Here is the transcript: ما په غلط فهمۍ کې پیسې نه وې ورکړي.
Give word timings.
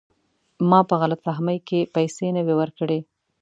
ما 0.69 0.79
په 0.89 0.95
غلط 1.01 1.19
فهمۍ 1.27 1.57
کې 1.67 1.79
پیسې 1.95 2.27
نه 2.35 2.41
وې 2.45 2.55
ورکړي. 2.61 2.99